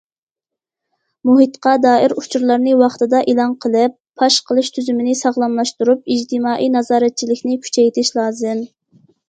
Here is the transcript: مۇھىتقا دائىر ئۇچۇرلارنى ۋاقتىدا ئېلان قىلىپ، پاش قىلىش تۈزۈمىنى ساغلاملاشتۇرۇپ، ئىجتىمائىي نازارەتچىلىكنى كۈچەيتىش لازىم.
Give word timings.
مۇھىتقا 1.29 1.73
دائىر 1.83 2.15
ئۇچۇرلارنى 2.21 2.73
ۋاقتىدا 2.79 3.21
ئېلان 3.27 3.53
قىلىپ، 3.67 3.95
پاش 4.23 4.39
قىلىش 4.49 4.73
تۈزۈمىنى 4.79 5.15
ساغلاملاشتۇرۇپ، 5.21 6.13
ئىجتىمائىي 6.17 6.75
نازارەتچىلىكنى 6.79 7.63
كۈچەيتىش 7.69 8.15
لازىم. 8.21 8.69